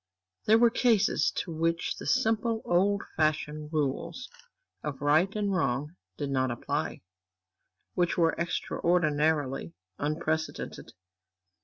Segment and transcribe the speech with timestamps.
[0.45, 4.27] There were cases to which the simple, old fashioned rules
[4.83, 7.03] of right and wrong did not apply,
[7.93, 10.93] which were extraordinary, unprecedented....